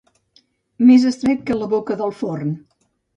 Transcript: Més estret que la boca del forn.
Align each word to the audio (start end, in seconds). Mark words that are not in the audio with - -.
Més 0.87 1.05
estret 1.09 1.43
que 1.49 1.57
la 1.59 1.67
boca 1.73 1.99
del 1.99 2.15
forn. 2.23 2.57